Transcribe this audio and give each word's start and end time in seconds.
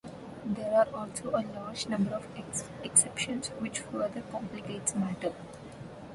There 0.43 0.73
are 0.73 0.87
also 0.95 1.29
a 1.29 1.45
large 1.55 1.87
number 1.87 2.15
of 2.15 2.25
exceptions, 2.83 3.49
which 3.59 3.81
further 3.81 4.23
complicates 4.31 4.95
matters. 4.95 5.31